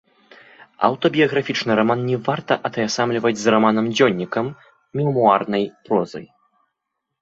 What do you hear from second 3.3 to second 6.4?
з раманам-дзённікам, мемуарнай прозай.